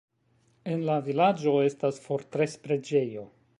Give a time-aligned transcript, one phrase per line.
[0.75, 3.31] En la vilaĝo estas fortres-preĝejo.